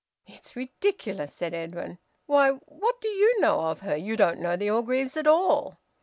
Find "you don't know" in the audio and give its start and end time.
3.95-4.55